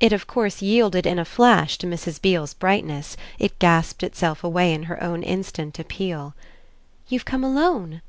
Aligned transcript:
It 0.00 0.12
of 0.12 0.26
course 0.26 0.60
yielded 0.60 1.06
in 1.06 1.18
a 1.18 1.24
flash 1.24 1.78
to 1.78 1.86
Mrs. 1.86 2.20
Beale's 2.20 2.52
brightness, 2.52 3.16
it 3.38 3.58
gasped 3.58 4.02
itself 4.02 4.44
away 4.44 4.74
in 4.74 4.82
her 4.82 5.02
own 5.02 5.22
instant 5.22 5.78
appeal. 5.78 6.34
"You've 7.08 7.24
come 7.24 7.42
alone?" 7.42 8.02